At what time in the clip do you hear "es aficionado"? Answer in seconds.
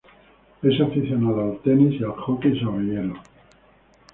0.63-1.41